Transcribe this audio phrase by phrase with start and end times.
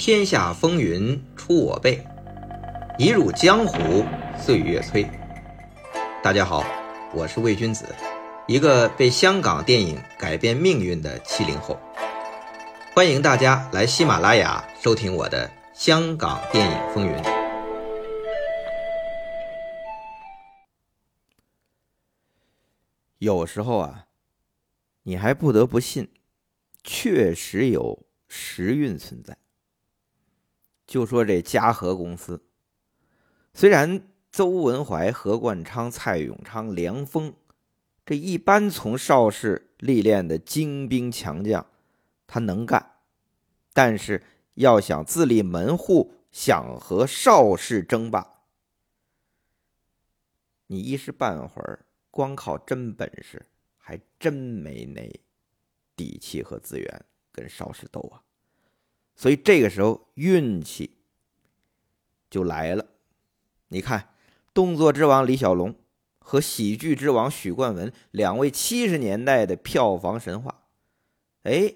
[0.00, 2.02] 天下风云出我辈，
[2.98, 4.02] 一入江湖
[4.34, 5.06] 岁月催。
[6.22, 6.64] 大家好，
[7.12, 7.84] 我是魏君子，
[8.48, 11.78] 一个被香港电影改变命运的七零后。
[12.94, 17.12] 欢迎大家来喜马拉雅收听我的《香港电影风云》。
[23.18, 24.06] 有时候啊，
[25.02, 26.08] 你还不得不信，
[26.82, 29.36] 确实有时运存在。
[30.90, 32.42] 就说这嘉禾公司，
[33.54, 37.32] 虽然邹文怀、何冠昌、蔡永昌、梁峰
[38.04, 41.64] 这一般从邵氏历练的精兵强将，
[42.26, 42.96] 他能干，
[43.72, 44.20] 但是
[44.54, 48.40] 要想自立门户，想和邵氏争霸，
[50.66, 51.86] 你一时半会儿。
[52.10, 55.08] 光靠真本事，还真没那
[55.94, 58.18] 底气和资源跟邵氏斗啊！
[59.20, 60.96] 所以这个时候运气
[62.30, 62.86] 就来了。
[63.68, 64.14] 你看，
[64.54, 65.74] 动作之王李小龙
[66.18, 70.62] 和喜剧之王许冠文两位七十年代的票房神话，
[71.42, 71.74] 哎，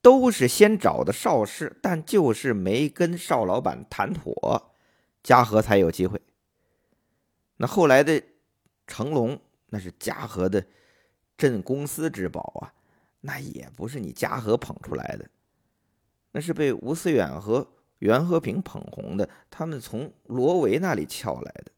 [0.00, 4.74] 都是先找的邵氏，但就是没跟邵老板谈妥，
[5.22, 6.20] 嘉禾才有机会。
[7.58, 8.20] 那后来的。
[8.84, 9.40] 成龙
[9.70, 10.66] 那是嘉禾的
[11.38, 12.74] 镇公司之宝啊，
[13.20, 15.30] 那也不是你嘉禾捧出来的，
[16.32, 17.66] 那是被吴思远和
[17.98, 21.72] 袁和平捧红的，他们从罗维那里撬来的。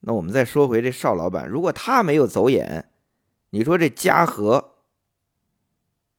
[0.00, 2.92] 那我们再说回这邵老板，如果他没有走眼，
[3.50, 4.76] 你说这嘉禾，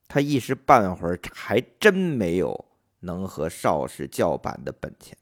[0.07, 2.65] 他一时半会儿还真没有
[2.99, 5.17] 能和邵氏叫板的本钱。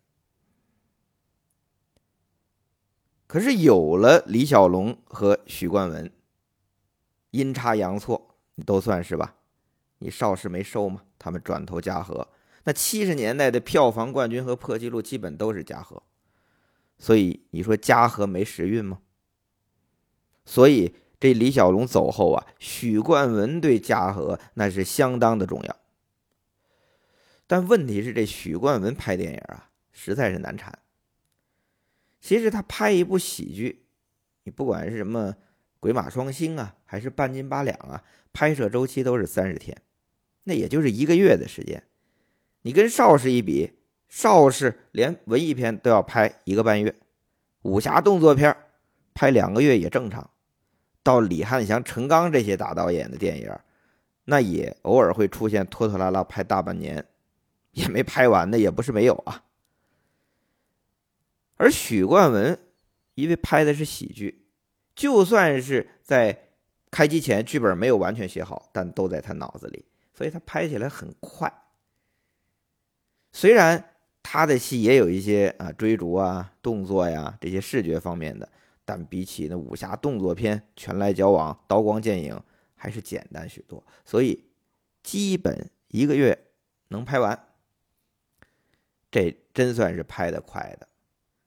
[3.25, 6.11] 可是有了李小龙和许冠文，
[7.31, 9.35] 阴差阳错，你都算是吧？
[9.99, 11.04] 你邵氏没收吗？
[11.25, 12.27] 他们转投嘉禾，
[12.65, 16.03] 那七十年代的票房冠军和破纪录基本都是嘉禾，
[16.99, 18.99] 所以你说嘉禾没时运吗？
[20.45, 25.75] 所以这李小龙走后啊，许冠文对嘉禾那是相当的重要。
[27.47, 30.77] 但问题是，这许冠文拍电影啊，实在是难产。
[32.21, 33.87] 其实他拍一部喜剧，
[34.43, 35.31] 你不管是什么
[35.79, 39.75] 《鬼马双星》啊，还是《半斤八两》啊，拍摄周期都是三十天，
[40.45, 41.83] 那也就是一个月的时间。
[42.61, 43.73] 你跟邵氏一比，
[44.07, 46.95] 邵氏连文艺片都要拍一个半月，
[47.63, 48.55] 武侠动作片
[49.13, 50.29] 拍两个月也正常。
[51.03, 53.51] 到李汉祥、陈刚这些大导演的电影，
[54.23, 57.05] 那也偶尔会出现拖拖拉拉拍大半年，
[57.71, 59.43] 也没拍完的也不是没有啊。
[61.57, 62.59] 而许冠文，
[63.13, 64.47] 因为拍的是喜剧，
[64.95, 66.49] 就算是在
[66.89, 71.51] 开机前剧本没有完全写好，但都在他脑子里，所以他拍起来很快。
[73.33, 73.91] 虽然
[74.23, 78.49] 他的戏也有一些啊追逐啊、动作呀这些视觉方面的，
[78.85, 82.41] 但比起那武侠动作片、拳来脚往、刀光剑影，
[82.75, 83.85] 还是简单许多。
[84.05, 84.45] 所以
[85.03, 86.47] 基本一个月
[86.87, 87.47] 能拍完，
[89.11, 90.87] 这真算是拍的快的。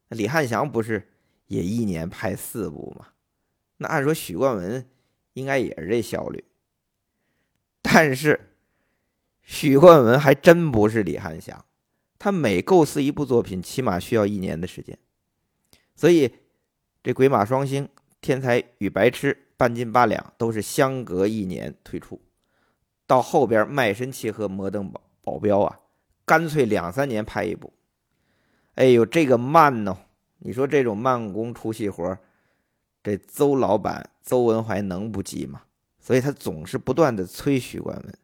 [0.09, 1.11] 那李汉祥不是
[1.47, 3.09] 也一年拍四部吗？
[3.79, 4.87] 那按说许冠文
[5.33, 6.45] 应该也是这效率，
[7.81, 8.48] 但是
[9.51, 11.65] 许冠文还真不是李汉祥，
[12.19, 14.99] 他每构思一部作品，起码需要一年的时间。
[15.97, 16.31] 所以
[17.03, 17.85] 这《鬼马双星》
[18.21, 22.21] 《天才与白痴》《半斤八两》都是相隔一年推出，
[23.07, 25.81] 到后边《卖身契》和《摩登保保镖》啊，
[26.27, 27.73] 干脆两三年拍一部。
[28.75, 29.97] 哎呦，这个慢呢！
[30.41, 32.19] 你说这种慢工出细活，
[33.03, 35.63] 这邹老板邹文怀能不急吗？
[35.99, 38.19] 所以他总是不断的催许冠文，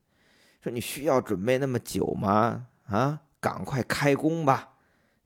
[0.65, 2.69] 说你需要准备那么久吗？
[2.87, 4.77] 啊，赶快开工吧！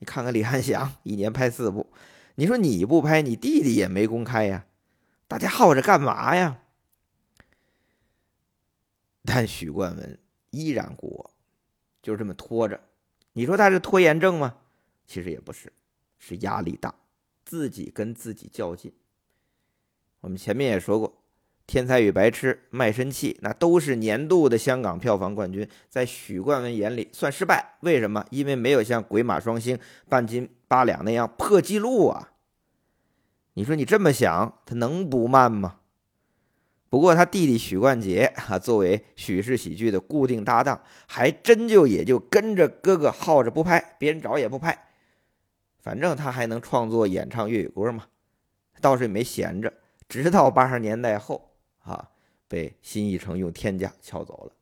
[0.01, 1.87] 你看看李汉祥一年拍四部，
[2.35, 4.67] 你说你不拍，你弟弟也没公开呀，
[5.29, 6.61] 大家耗着干嘛呀？
[9.23, 10.19] 但许冠文
[10.51, 11.31] 依然过，
[12.03, 12.81] 就这么拖着。
[13.35, 14.57] 你说他是拖延症吗？
[15.07, 15.73] 其实也不是，
[16.19, 16.93] 是压力大，
[17.45, 18.93] 自己跟自己较劲。
[20.19, 21.09] 我们前面也说过，
[21.69, 27.75] 《天才与白痴》《卖身契》那都是年度的香港票房冠军，在许冠文眼里算失败。
[27.81, 28.25] 为什么？
[28.31, 29.77] 因为没有像《鬼马双星》
[30.09, 32.31] 《半斤八两》那样破纪录啊！
[33.53, 35.81] 你说你这么想，他能不慢吗？
[36.89, 44.87] 不过他弟弟许冠杰啊，作为许氏喜剧的固定搭档，还真就也就跟着哥哥耗着不拍，别人找也不拍。
[45.79, 48.05] 反正他还能创作演唱粤语歌嘛，
[48.81, 49.71] 倒是也没闲着。
[50.09, 51.48] 直到八十年代后
[51.89, 52.11] 啊，
[52.47, 54.53] 被新艺城用天价撬走了，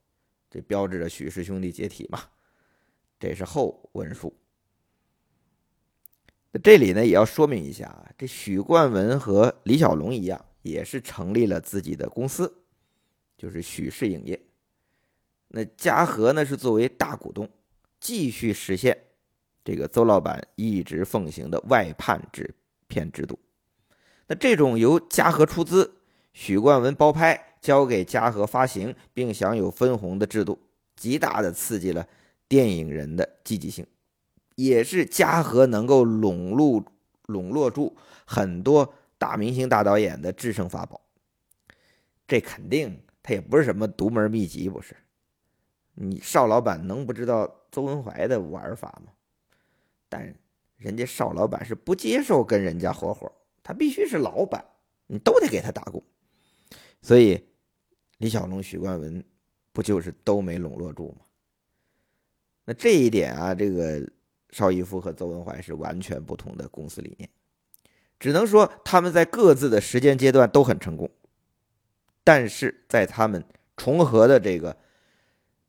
[0.50, 2.23] 这标志着许氏兄弟解体嘛。
[3.19, 4.32] 这是后文书。
[6.52, 12.62] 那这里呢也要说明一下啊，这许冠文和李小龙一样，也是成立了自己的公司，
[13.37, 14.40] 就是许氏影业。
[15.49, 17.49] 那嘉禾呢是作为大股东，
[17.99, 19.05] 继续实现
[19.64, 22.55] 这个邹老板一直奉行的外判制
[22.87, 23.38] 片制度。
[24.26, 25.95] 那这种由嘉禾出资，
[26.38, 30.58] 许冠文包拍，交给嘉禾发行，并享有分红的制度，
[30.94, 32.06] 极大的刺激了
[32.46, 33.86] 电影人的积极性，
[34.54, 36.84] 也是嘉禾能够笼络
[37.24, 37.96] 笼络住
[38.26, 41.00] 很多大明星、大导演的制胜法宝。
[42.28, 44.94] 这肯定他也不是什么独门秘籍，不是？
[45.94, 49.10] 你邵老板能不知道邹文怀的玩法吗？
[50.10, 50.34] 但
[50.76, 53.32] 人家邵老板是不接受跟人家合伙。
[53.62, 54.62] 他必须是老板，
[55.06, 56.02] 你都得给他打工，
[57.06, 57.41] 所以
[58.19, 59.25] 李小龙、许冠文
[59.70, 61.25] 不就是都没笼络住吗？
[62.64, 64.11] 那这一点啊，这个
[64.50, 67.31] 邵逸夫和邹文怀是完全不同的公司理念，
[68.19, 71.08] 只能说他们在各自的时间阶段都很成功，
[72.25, 73.44] 但是在他们
[73.76, 74.76] 重合的这个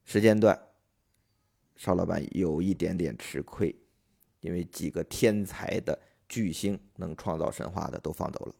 [0.06, 0.60] 时间段，
[1.75, 3.75] 邵老板有一点点吃亏，
[4.39, 6.00] 因为几个天才的。
[6.28, 8.54] 巨星能创造神话的都放走了。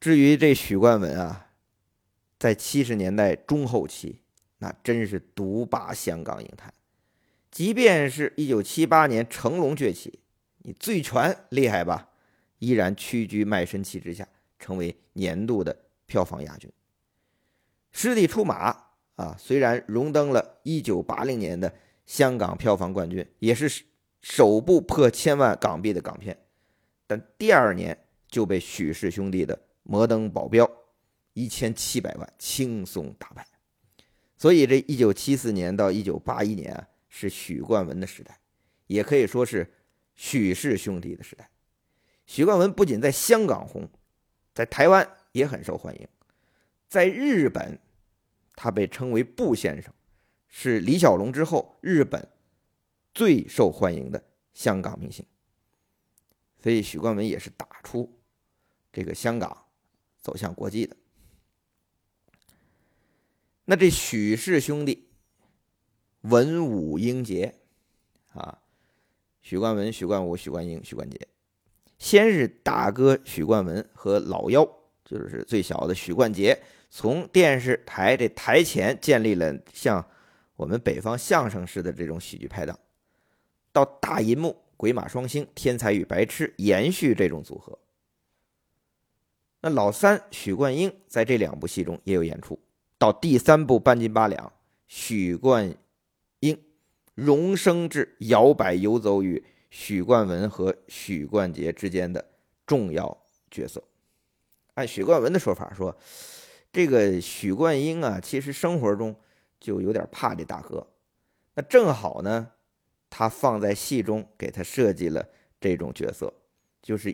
[0.00, 1.48] 至于这许冠文啊，
[2.38, 4.20] 在七十年代中后期，
[4.58, 6.72] 那真是独霸香港影坛。
[7.50, 10.20] 即便是一九七八年成龙崛起，
[10.58, 12.10] 你醉拳厉害吧，
[12.58, 14.28] 依然屈居卖身契之下，
[14.58, 16.70] 成为年度的票房亚军。
[17.90, 18.84] 师弟出马
[19.16, 21.74] 啊，虽然荣登了一九八零年的
[22.06, 23.84] 香港票房冠军，也是。
[24.20, 26.36] 首部破千万港币的港片，
[27.06, 27.96] 但第二年
[28.28, 29.54] 就被许氏兄弟的
[29.88, 30.66] 《摩登保镖》
[31.32, 33.46] 一千七百万轻松打败。
[34.36, 38.38] 所以，这一九七四年到一九八一年啊，是许冠文的时代，
[38.86, 39.72] 也可以说是
[40.14, 41.50] 许氏兄弟的时代。
[42.26, 43.88] 许冠文不仅在香港红，
[44.52, 46.06] 在台湾也很受欢迎，
[46.86, 47.80] 在日本，
[48.54, 49.90] 他被称为“布先生”，
[50.46, 52.28] 是李小龙之后日本。
[53.14, 55.26] 最受欢迎的香港明星，
[56.62, 58.20] 所以许冠文也是打出
[58.92, 59.66] 这个香港
[60.28, 60.94] 走向国际的。
[63.64, 65.08] 那这许氏兄弟
[66.20, 67.54] 文武英杰
[68.34, 68.58] 啊，
[69.40, 71.28] 许冠文、许冠武、许冠英、许冠杰，
[71.96, 74.68] 先是大哥许冠文和老幺，
[75.02, 80.06] 就是最小的许冠杰，从电视台这台前建立了像
[80.56, 82.78] 我们北方相声似的这种喜剧拍档。
[83.72, 87.78] 到大银幕，鬼马双星、天才与白痴延续这种组合。
[89.60, 92.58] 那老三许冠英在这两部戏中也有演出。
[92.96, 94.52] 到第三部半斤八两，
[94.86, 95.74] 许冠
[96.40, 96.58] 英
[97.14, 102.24] 荣升至摇摆游走于许冠文和许冠杰之间的
[102.66, 103.82] 重要角色。
[104.74, 105.96] 按许冠文的说法说，
[106.72, 109.14] 这个许冠英啊，其实生活中
[109.58, 110.86] 就有点怕这大哥。
[111.54, 112.52] 那正好呢。
[113.10, 115.26] 他放在戏中，给他设计了
[115.58, 116.30] 这种角色，
[116.82, 117.10] 就是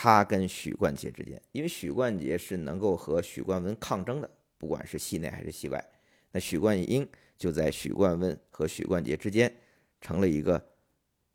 [0.00, 5.84] 他跟许冠杰之间，因为许冠杰是能够和许冠文抗争的，不管是戏内还是戏外。
[6.30, 7.04] 那许冠英
[7.36, 9.52] 就在许冠文和许冠杰之间，
[10.00, 10.64] 成了一个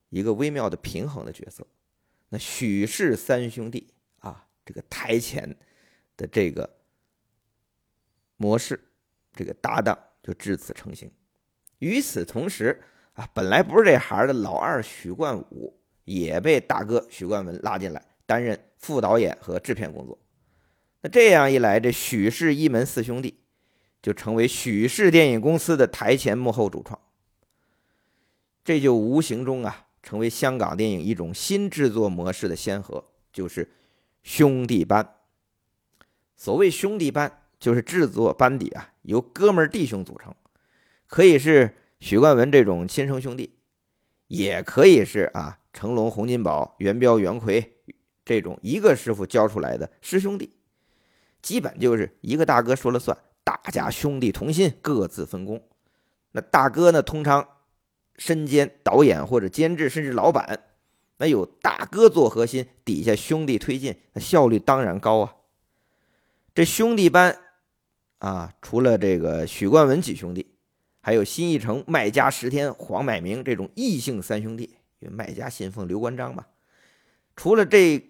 [0.08, 1.68] 一个微妙的平衡的角色。
[2.30, 5.54] 那许氏三兄弟啊，这个台前
[6.16, 6.78] 的这个
[8.38, 8.80] 模式，
[9.34, 11.12] 这个搭档就至此成型。
[11.80, 18.02] 与此同时，啊，本来不是这行的老二许冠武也被大哥许冠文拉进来
[18.34, 20.18] 担任副导演和制片工作。
[21.02, 23.42] 那这样一来，这许氏一门四兄弟
[24.02, 27.00] 就成为许氏电影公司的台前幕后主创。
[28.63, 33.70] 这就无形中啊，成为香港电影一种新制作模式的先河，就是
[34.24, 35.16] 兄弟班。
[36.36, 40.34] 所谓兄弟班，就是制作班底啊，由哥们弟兄组成，
[41.06, 41.75] 可以是。
[42.00, 43.56] 许冠文这种亲生兄弟，
[44.28, 47.78] 也可以是啊，成龙、洪金宝、元彪、袁奎
[48.25, 50.56] 这种一个师傅教出来的师兄弟，
[51.42, 55.62] 基本就是一个大哥说了算，大家兄弟同心，各自分工。
[56.32, 57.48] 那大哥呢，通常
[58.18, 60.63] 身兼导演或者监制，甚至老板。
[61.18, 65.36] 那有大哥做核心，底下兄弟推进，那效率当然高啊。
[66.56, 67.38] 这兄弟班
[68.20, 70.50] 啊，除了这个许冠文几兄弟。
[71.06, 76.46] 还有新艺城麦家石天、黄百鸣这种异姓三兄弟，因为麦家信奉刘关张嘛。
[77.36, 78.01] 除了这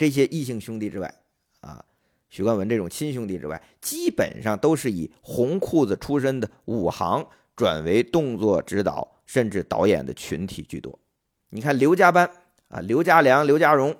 [0.00, 1.14] 这些异姓兄弟之外，
[1.60, 1.84] 啊，
[2.30, 10.98] 许冠文这种亲兄弟之外，基本上都是以红裤子出身的武行转为动作指导甚至导演的群体居多。
[11.50, 12.30] 你看刘家班
[12.68, 13.94] 啊，刘家良、刘家荣，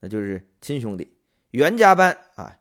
[0.00, 1.06] 那就是亲兄弟；
[1.52, 2.58] 袁家班啊，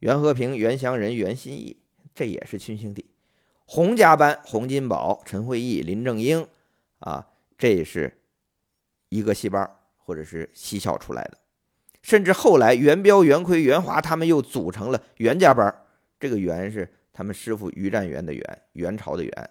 [0.00, 1.78] 袁和平、袁祥仁、袁心义，
[2.14, 3.06] 这也是亲兄弟；
[3.64, 6.46] 洪家班，洪金宝、陈慧义、林正英
[6.98, 7.26] 啊，
[7.56, 8.20] 这也是
[9.08, 9.66] 一个戏班
[9.96, 11.38] 或者是戏校出来的。
[12.02, 15.72] 甚至后来，袁彪、袁奎、袁华他们又组成了袁家班
[16.18, 19.50] 这个袁是他们师傅于占元的元，元朝的元。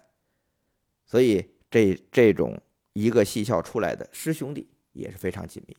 [1.06, 2.60] 所以这这种
[2.92, 5.76] 一个戏校出来的师兄弟也是非常紧密。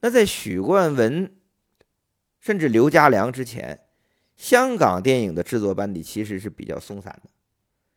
[0.00, 1.32] 那在许冠文
[2.40, 3.80] 甚至刘家良之前，
[4.36, 7.30] 香港电影的制作班底其实是比较松散的。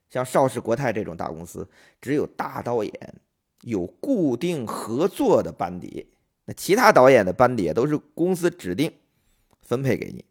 [0.10, 1.68] 像邵氏、国泰这种大公司，
[2.00, 3.16] 只有大导演
[3.62, 6.08] 有固定合作的班底。
[6.50, 8.90] 那其他导演的班底都是公司指定
[9.62, 10.24] 分配给你，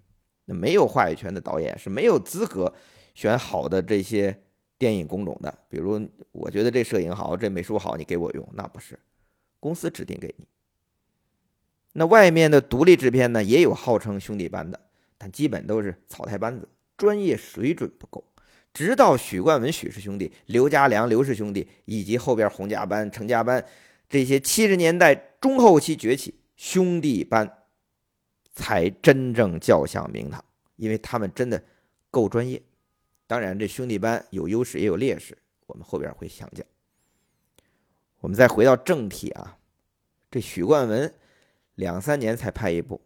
[0.47, 2.73] 那没有话语权的导演是没有资格
[3.15, 4.43] 选好的这些
[4.79, 5.59] 电影工种的。
[5.69, 6.01] 比如，
[6.33, 8.99] 我觉得这摄影好，这美术好，你给我用，那不是
[9.61, 10.47] 公司指定给你。
[11.93, 14.81] 那外面的独立制片呢，也有号称兄弟班的，
[15.19, 18.25] 但基本都是草台班子，专业水准不够。
[18.73, 23.63] 直到许冠文、许氏兄弟、刘家良、刘氏兄弟，以及后边洪家班、程家班。
[24.09, 27.65] 这些七十年代中后期崛起兄弟班，
[28.53, 30.45] 才真正叫响名堂，
[30.77, 31.63] 因为他们真的
[32.11, 32.63] 够专业。
[33.27, 35.37] 当然，这兄弟班有优势也有劣势，
[35.67, 36.65] 我们后边会详讲。
[38.21, 39.59] 我们再回到正题啊，
[40.31, 41.13] 这许冠文
[41.75, 43.01] 两三年才拍一部，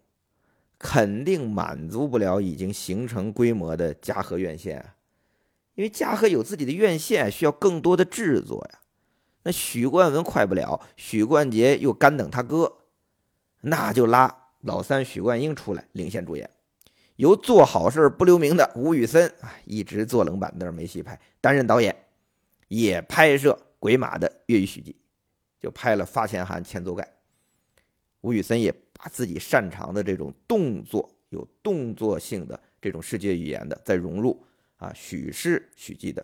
[0.77, 4.95] 肯定满足不了已经形成规模的嘉禾院线啊，
[5.73, 8.80] 因为嘉禾有自己的院线，需要更多的制作呀。
[9.43, 12.71] 那许冠文快不了，许冠杰又干等他哥，
[13.61, 16.49] 那就拉老三许冠英出来领衔主演，
[17.15, 21.95] 由做好事不留名的吴宇森啊，一直坐冷板凳没戏拍，担任导演，
[22.67, 24.95] 也拍摄鬼马的粤语续集，
[25.59, 27.03] 就拍了《发钱寒欠揍盖》。
[28.21, 34.39] 吴宇森也把自己擅长的这种动作、有动作性的这种视觉语言的，再融入
[34.77, 36.23] 啊许氏许记的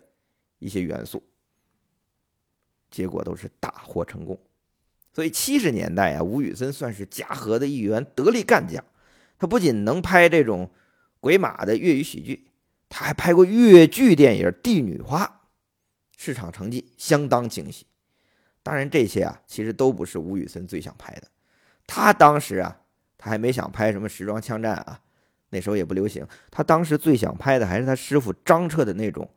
[0.60, 1.20] 一些元素。
[2.90, 4.38] 结果都是大获成功，
[5.12, 8.84] 所以七十年代啊，吴宇森算是嘉禾的一员得力干将。
[9.38, 10.70] 他不仅能拍这种
[11.20, 12.48] 鬼马的粤语喜剧，
[12.88, 15.24] 他还拍过粤剧电影《帝女花》，
[16.16, 17.86] 市场成绩相当惊喜。
[18.62, 21.28] 当然，这些啊，其实都不是吴宇森最想拍的。
[21.86, 22.80] 他当时啊，
[23.16, 25.00] 他还没想拍什么时装枪战啊，
[25.50, 26.26] 那时候也不流行。
[26.50, 29.30] 他当时最想拍的还是他师傅张彻的那种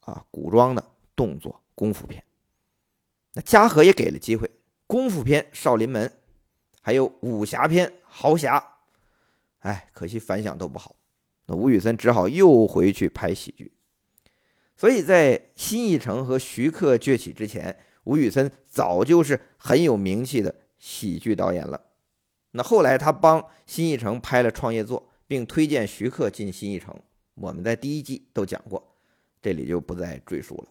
[0.00, 2.22] 啊古装的动作功夫片。
[3.34, 4.50] 那嘉禾也给了机会，
[4.86, 6.08] 功夫片《少林门》，
[6.80, 8.58] 还有武侠片《豪侠》，
[9.60, 10.96] 哎，可惜反响都不好。
[11.46, 13.72] 那吴宇森只好又回去拍喜剧。
[14.76, 21.80] 所以在新艺城和徐克崛起之前，吴宇森早就是很有名气的喜剧导演了。
[22.52, 26.98] 那后来他帮新艺城拍了创业作，并推荐徐克进新艺城，
[27.34, 28.96] 我们在第一季都讲过，
[29.40, 30.68] 这里就不再赘述了。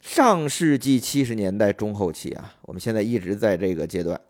[0.00, 4.20] 上世纪七十年代中后期啊，我们现在一直在这个阶段，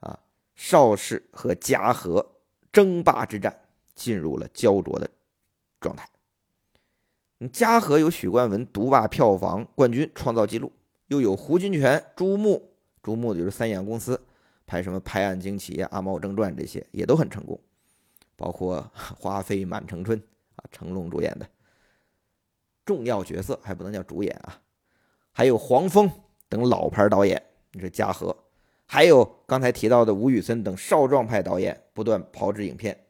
[0.00, 0.18] 啊，
[0.54, 2.24] 邵氏和嘉禾
[2.72, 3.60] 争霸之战
[3.94, 5.10] 进入了焦灼的
[5.80, 6.08] 状态。
[7.52, 10.70] 嘉禾有许冠文独霸票房冠军创造纪录，
[11.08, 12.70] 又有胡金铨、朱木，
[13.02, 14.20] 朱木就是三眼公司
[14.66, 17.58] 拍什么《拍案惊奇》《阿猫正传》这些也都很成功，
[18.36, 18.78] 包括
[19.18, 20.18] 《花飞满城春》
[20.56, 21.48] 啊，成龙主演的
[22.84, 24.60] 重要角色还不能叫主演啊。
[25.32, 26.10] 还有黄蜂
[26.48, 28.36] 等老牌导演，你说嘉禾，
[28.84, 33.06] 还有刚才提到的吴宇森等少壮派导演不断炮制影片，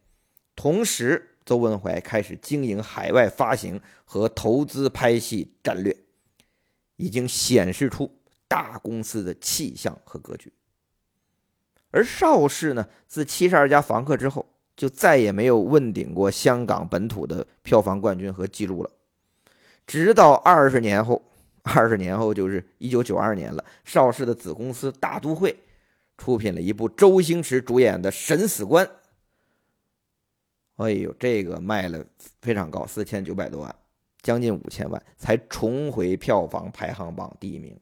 [0.54, 5.96] 同时邹文怀开始经营海外发行和投资拍戏战略，
[6.96, 8.14] 已经显示出
[8.46, 10.52] 大公司的气象和格局。
[11.90, 14.46] 而邵氏呢，自《七十二家房客》之后，
[14.76, 18.90] 就再也没有问鼎过香港本土的票房冠军和记录了，
[19.86, 21.22] 直到二十年后。
[21.62, 23.64] 二十年后就是一九九二年了。
[23.84, 25.54] 邵氏的子公司大都会
[26.16, 28.86] 出品了一部周星驰主演的《审死官》。
[30.76, 32.04] 哎呦，这个卖了
[32.40, 33.74] 非常高，四千九百多万，
[34.22, 37.78] 将近五千万，才重回票房排行榜第一名。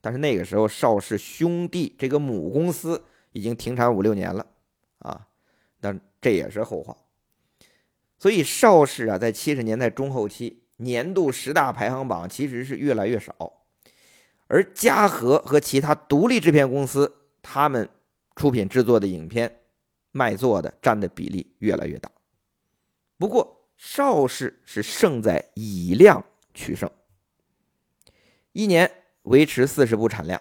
[0.00, 4.46] 但是那个时候，邵氏兄弟这个母公司已经停产五六年了
[5.00, 5.26] 啊。
[5.80, 6.96] 但这也是后话。
[8.18, 10.62] 所以邵氏啊，在七十年代中后期。
[10.78, 13.64] 年度十大排行榜其实是越来越少，
[14.46, 17.88] 而嘉禾和其他独立制片公司，他们
[18.34, 19.60] 出品制作的影片
[20.12, 22.10] 卖座的占的比例越来越大。
[23.16, 26.88] 不过邵氏是胜在以量取胜，
[28.52, 28.90] 一年
[29.22, 30.40] 维持四十部产量，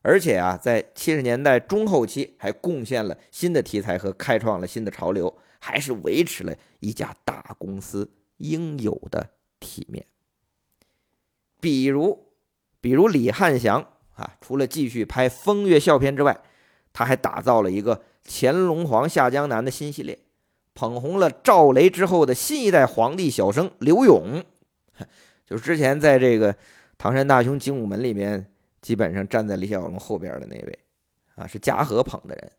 [0.00, 9.30] 而且啊，在七十年代中后期还贡献了新的题材和开创了新的潮流，还是维持了一家大公司应有的
[9.66, 10.06] 体面。
[11.60, 12.28] 比如，
[12.80, 16.40] 比如李汉祥啊，除了继续拍风月笑片之外，
[16.92, 20.20] 他还打造了一个乾隆皇下江南的新系列，
[20.74, 24.44] 捧红了赵雷之后的新一代皇帝小生刘勇，
[25.44, 26.54] 就是之前在这个
[26.96, 28.46] 《唐山大兄精武门》里面，
[28.80, 30.78] 基本上站在李小龙后边的那位，
[31.34, 32.52] 啊，是嘉禾捧的人，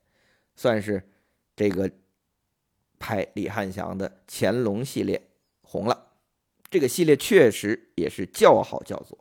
[0.55, 1.01] 算是
[1.55, 1.89] 这个
[2.99, 5.29] 拍李汉祥的乾隆系列
[5.61, 6.06] 红了。
[6.77, 9.17] 这个系列确实也是叫好叫座，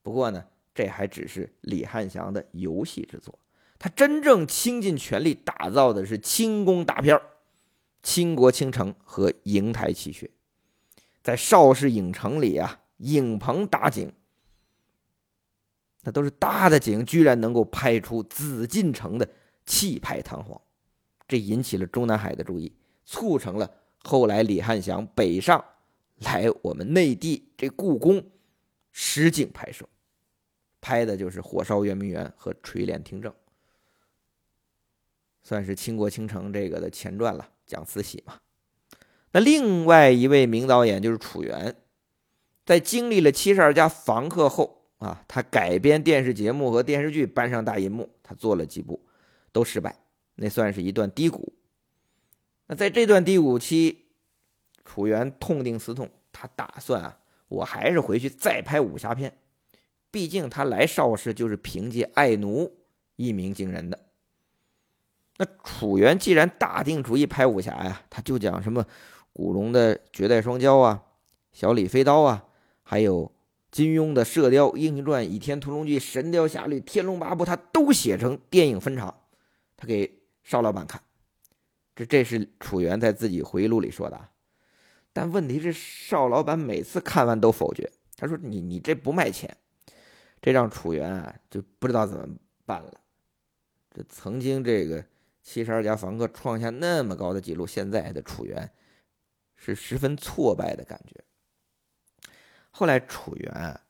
[0.00, 0.42] 不过呢，
[0.74, 3.38] 这还只是李汉祥的游戏之作。
[3.78, 7.14] 他真正倾尽全力打造的是清宫大片
[8.02, 10.26] 《倾国倾城》和《瀛台奇穴》。
[11.22, 14.10] 在邵氏影城里啊，影棚搭景，
[16.04, 19.28] 那都是搭的景，居然能够拍出紫禁城的
[19.66, 20.58] 气派堂皇，
[21.28, 23.70] 这引起了中南海的注意，促成了
[24.02, 25.62] 后来李汉祥北上。
[26.24, 28.22] 来我们内地这故宫
[28.92, 29.88] 实景拍摄，
[30.78, 33.32] 拍的就是火烧圆明园和垂帘听政，
[35.42, 38.38] 算是倾国倾城这个的前传了，讲慈禧嘛。
[39.32, 41.74] 那另外一位名导演就是楚原，
[42.66, 49.02] 在经历了七十二家房客后啊，他改编电视节目和电视剧搬上大银幕，他做了几部
[49.52, 49.98] 都失败，
[50.34, 51.54] 那算是一段低谷。
[52.66, 54.09] 那在这段低谷期。
[54.92, 57.16] 楚原痛定思痛，他打算啊，
[57.46, 59.32] 我还是回去再拍武侠片。
[60.10, 62.64] 毕竟他来邵氏就是凭借《爱奴》
[63.14, 63.96] 一鸣惊人的。
[65.36, 68.84] 那楚原既然大定主意拍武侠呀，他就讲什么
[69.32, 71.04] 古龙的《绝代双骄》啊，
[71.52, 72.44] 《小李飞刀》啊，
[72.82, 73.30] 还有
[73.70, 79.14] 金庸的《射雕英雄传》《倚天屠龙记》《神雕侠侣》《天龙八部》，他都写成电影分场，
[79.76, 81.00] 他给邵老板看。
[81.94, 84.20] 这这是楚原在自己回忆录里说的。
[85.12, 87.90] 但问题是，邵老板每次看完都否决。
[88.16, 89.56] 他说：“你你这不卖钱。”
[90.42, 93.00] 这让楚原啊就不知道怎么办了。
[93.92, 95.04] 这曾经这个
[95.42, 98.70] 七十二家房客创下那么高的记录，现在的楚原
[99.56, 101.22] 是十分挫败的感觉。
[102.70, 103.80] 后来楚原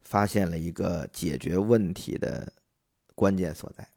[0.00, 2.52] 发现了一个解决问题的
[3.14, 3.88] 关键所在。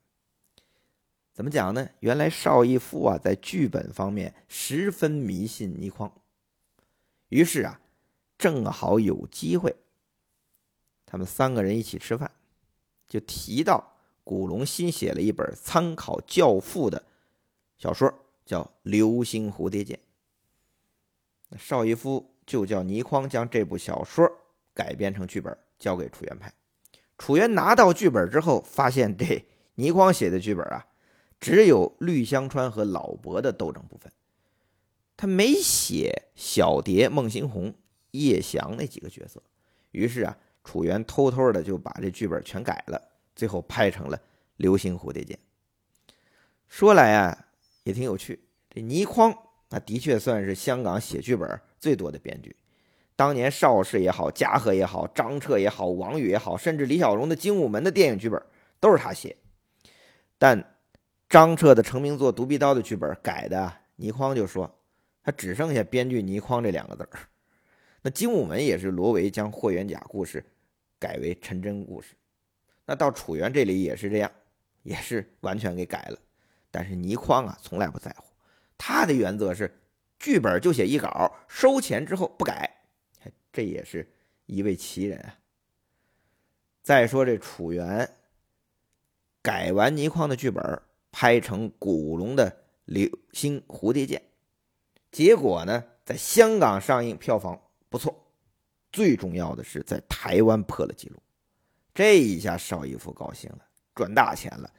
[1.33, 1.89] 怎么讲呢？
[2.01, 6.18] 原来邵逸夫啊在剧本方面十分迷信倪匡。
[7.29, 7.79] 于是啊，
[8.37, 9.75] 正好有机会，
[11.05, 12.29] 他们三个人一起吃饭，
[13.07, 17.03] 就提到古龙新写了一本参考《教父》的
[17.77, 18.13] 小说，
[18.45, 19.99] 叫《流星蝴蝶剑》。
[21.57, 24.29] 邵逸夫就叫倪匡将这部小说
[24.73, 26.53] 改编成剧本，交给楚原拍。
[27.17, 29.43] 楚原拿到剧本之后，发现这
[29.75, 30.85] 倪匡写的剧本啊，
[31.39, 34.11] 只有绿香川和老伯的斗争部分。
[35.21, 37.73] 他没写小蝶、孟星红、
[38.11, 39.43] 叶翔那几个角色，
[39.91, 43.01] 于是啊，楚原偷偷的就把这剧本全改了，
[43.35, 44.15] 最后拍成了
[44.55, 45.37] 《流星蝴蝶剑》。
[46.69, 47.47] 说来啊，
[47.83, 48.39] 也挺有趣。
[48.69, 52.55] 这倪匡那的确算是香港写剧本最多的编剧，
[53.17, 58.41] 当年邵氏也好，嘉禾也好，张彻也好，王宇也好，甚至李小龙的《精武门》的电影剧本
[58.79, 59.35] 都是他写。
[60.37, 60.77] 但
[61.27, 64.73] 张彻的成名作《独臂刀》的剧本改的，倪匡就说。
[65.23, 67.09] 他只剩下编剧倪匡这两个字儿。
[68.01, 70.43] 那《精武门》也是罗维将霍元甲故事
[70.97, 72.15] 改为陈真故事。
[72.85, 74.31] 那到楚原这里也是这样，
[74.83, 76.17] 也是完全给改了。
[76.71, 78.23] 但是倪匡啊，从来不在乎，
[78.77, 79.79] 他的原则是
[80.17, 82.83] 剧本就写一稿，收钱之后不改。
[83.51, 84.07] 这也是
[84.45, 85.35] 一位奇人啊。
[86.81, 88.09] 再说这楚原
[89.41, 92.49] 改完倪匡的剧本，拍成古龙的
[92.85, 94.19] 《流星蝴蝶剑》。
[95.11, 98.15] 结果呢，在香港上映票房不错，
[98.91, 101.17] 最重要的是在台湾破了记录。
[101.93, 103.59] 这一下邵逸夫高兴了，
[103.95, 104.71] 赚大钱了，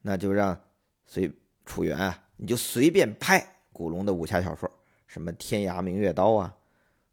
[0.00, 0.60] 那就让
[1.06, 1.32] 随
[1.64, 4.70] 楚原啊，你就随便拍古龙的武侠小说，
[5.06, 6.54] 什么《天涯明月刀》啊，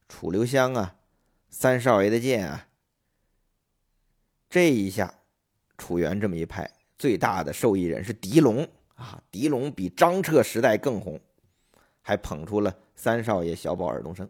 [0.14, 0.96] 《楚留香》啊，
[1.50, 2.68] 《三少爷的剑》啊。
[4.50, 5.14] 这一下，
[5.78, 11.22] 楚原这么一拍，最大的受益人是狄龙啊，狄龙比张彻时代更红。
[12.02, 14.30] 还捧出了三少爷小宝尔冬升。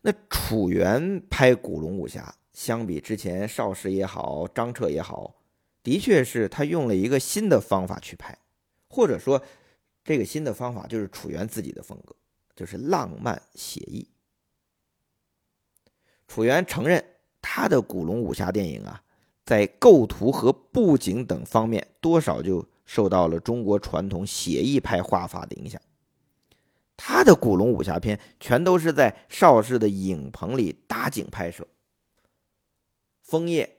[0.00, 5.34] 那楚原拍古龙武侠，相比之前邵氏也好，张彻也好，
[5.82, 8.38] 的确是他用了一个新的方法去拍，
[8.88, 9.42] 或者说
[10.04, 12.14] 这个新的方法就是楚原自己的风格，
[12.54, 14.06] 就是浪漫写意。
[16.28, 17.02] 楚原承认
[17.40, 19.02] 他的古龙武侠电影啊，
[19.46, 25.80] 在构图和布景等方面多少就受到了中国传统写意派画法的影响。
[26.96, 31.66] 他的古龙武侠片全都是在邵氏的影棚里搭景拍摄，
[33.20, 33.78] 枫叶、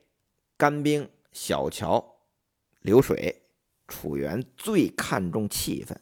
[0.58, 2.18] 干冰、小桥、
[2.82, 3.44] 流水，
[3.88, 5.96] 楚原最看重气氛。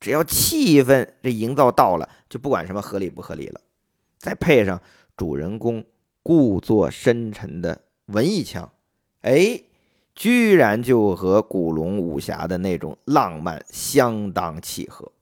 [0.00, 3.60] 只要气氛这营造到了，就不管什么合理不合理了。
[4.18, 4.82] 再配上
[5.16, 5.84] 主人公
[6.24, 8.72] 故作深沉的文艺腔，
[9.20, 9.62] 哎，
[10.18, 15.12] 居然就和古龙武侠的那种浪漫相当契合，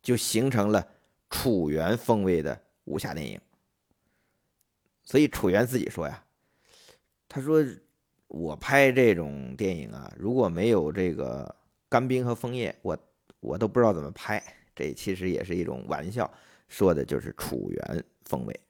[0.00, 0.86] 就形成了
[1.28, 3.40] 楚原风味的武侠电影。
[5.02, 6.22] 所以楚原自己说呀，
[7.28, 7.60] 他说
[8.28, 11.52] 我拍这种电影啊，如果没有这个
[11.88, 12.96] 干冰和枫叶，我。
[13.40, 14.40] 我都不知道怎么拍，
[14.72, 16.32] 这其实也是一种玩笑，
[16.68, 18.60] 说的就是楚原风味。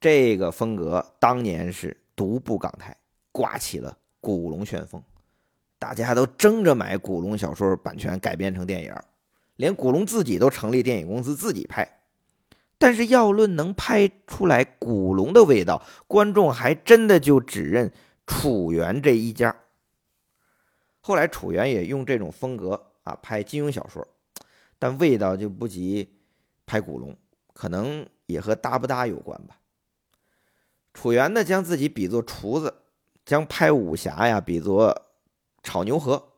[0.00, 2.96] 这个风格当年是独步港台，
[3.34, 5.02] 刮起了古龙旋风，
[5.76, 8.94] 大家都争着买古龙小说版权改编成电影，
[9.56, 12.00] 连古龙自己都成立电影公司自己拍。
[12.78, 17.92] 但是要论能拍出来古龙的味道，观众还真的就只认
[18.24, 19.56] 楚原这一家。
[21.00, 22.92] 后来楚原也用这种风格。
[23.04, 24.08] 啊，拍金庸小说，
[24.78, 26.16] 但味道就不及
[26.64, 27.14] 拍古龙，
[27.52, 29.58] 可能也和搭不搭有关吧。
[30.94, 32.74] 楚原呢，将自己比作厨子，
[33.24, 35.06] 将拍武侠呀比作
[35.62, 36.32] 炒牛河。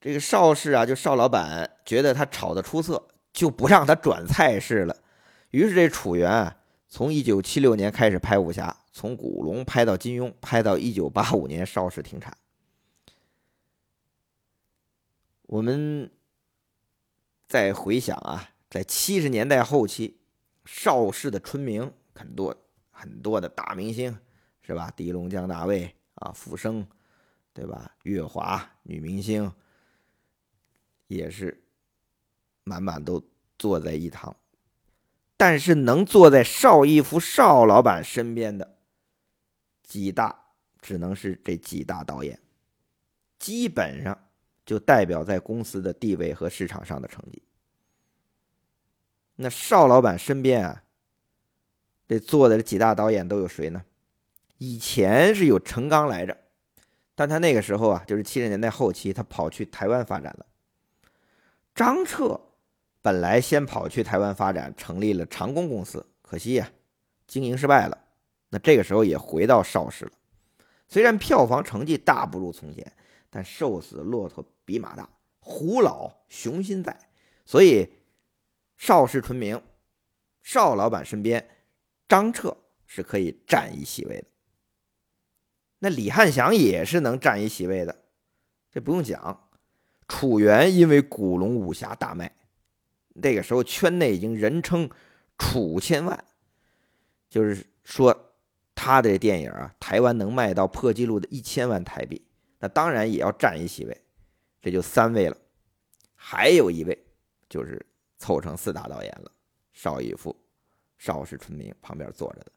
[0.00, 4.96] 这个邵氏啊，就邵老板觉得他炒的出色，就不让他转菜式了。
[5.50, 6.56] 于是这楚原啊，
[6.88, 12.36] 从一九七六年开始拍武侠，从古龙拍到金庸，拍到一九八五年邵氏停产。
[15.42, 16.10] 我们
[17.46, 20.18] 再回想啊，在七十年代后期，
[20.64, 22.56] 邵氏的春明很多
[22.90, 24.18] 很多的大明星，
[24.62, 24.90] 是吧？
[24.96, 26.86] 狄龙、江大卫啊，傅生，
[27.52, 27.94] 对吧？
[28.04, 29.52] 月华女明星
[31.06, 31.62] 也是
[32.64, 33.22] 满满都
[33.58, 34.34] 坐在一堂，
[35.36, 38.78] 但是能坐在邵逸夫邵老板身边的
[39.82, 40.46] 几大，
[40.80, 42.40] 只能是这几大导演，
[43.38, 44.18] 基本上。
[44.64, 47.42] 就代表在公司的地位和市场上的成绩。
[49.34, 50.84] 那邵老板身边啊，
[52.06, 53.84] 这坐的这几大导演都有谁呢？
[54.64, 56.38] 以前是有陈刚来着，
[57.16, 60.46] 但他那个时候啊，就是七十年代后期，他跑去台湾发展了。
[61.74, 62.40] 张彻
[63.02, 66.70] 本来先跑去台湾发展，成立了长工公司，可惜呀，
[67.26, 67.98] 经营失败了。
[68.50, 70.12] 那这个时候也回到邵氏了，
[70.86, 72.92] 虽然票房成绩大不如从前。
[73.34, 75.08] 但瘦死骆驼比马大，
[75.40, 76.94] 虎老雄心在，
[77.46, 77.90] 所以
[78.76, 79.60] 邵氏纯明，
[80.42, 81.48] 邵老板身边，
[82.06, 82.54] 张彻
[82.86, 84.26] 是可以占一席位的。
[85.84, 88.04] 那李汉祥也是能占一席位的，
[88.70, 89.48] 这不用讲。
[90.06, 92.36] 楚原因为古龙武侠大卖，
[93.14, 94.88] 那个时候圈内已经人称
[95.36, 96.24] 楚千万，
[97.28, 98.32] 就是说
[98.76, 102.24] 他的电影啊，台湾能卖到破纪录的一千万台币。
[102.60, 104.04] 那当然也要占一席位，
[104.60, 105.36] 这就三位了，
[106.14, 106.96] 还有一位
[107.48, 107.84] 就是
[108.18, 109.32] 凑成四大导演了。
[109.72, 110.36] 邵逸夫、
[110.96, 112.52] 邵氏春明旁边坐着的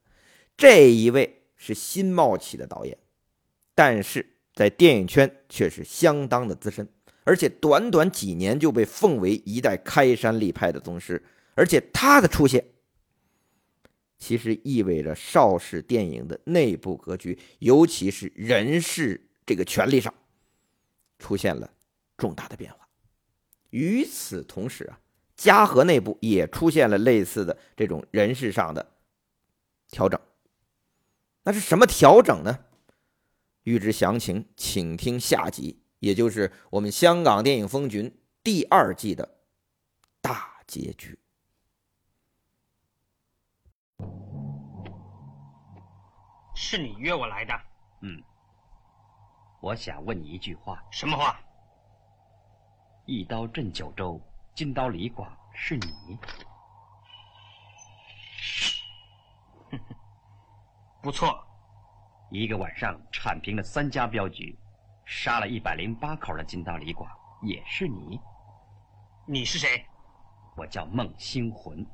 [0.56, 2.96] 这一位是新冒起的导演，
[3.76, 6.90] 但是在电影圈却是相当的资深，
[7.26, 11.24] 而且短短几年就被奉为一代开山立派的宗师。
[11.54, 12.66] 而且他的出现，
[14.18, 19.22] 其实意味着邵氏电影的内部格局，尤其是人事。
[19.48, 20.12] 这个权力上
[21.20, 21.72] 出现了
[22.18, 22.90] 重大的变化。
[23.70, 25.00] 与此同时啊，
[25.36, 28.94] 嘉禾内部也出现了类似的这种人事上的
[29.92, 30.20] 调整。
[31.44, 32.58] 那是什么调整呢？
[33.66, 39.40] 欲知详情，请听下集，也就是我们香港电影风云第二季的
[40.22, 41.20] 大结局。
[46.56, 47.54] 是你约我来的？
[48.02, 48.24] 嗯。
[49.62, 51.40] 我想问你一句话，什么话？
[53.08, 54.22] 一刀震九州，
[54.54, 56.20] 金刀李广是你？
[61.02, 61.44] 不错，
[62.36, 64.54] 一个晚上铲平了三家镖局，
[65.06, 67.10] 杀了一百零八口的金刀李广
[67.42, 68.20] 也是你？
[69.26, 69.86] 你是谁？
[70.58, 71.86] 我叫孟星魂。